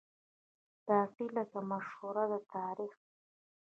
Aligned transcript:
باقي 0.87 1.25
لکه 1.37 1.59
مشهوره 1.71 2.25
ده 2.31 2.39
تاریخ 2.53 2.93
دی 3.01 3.01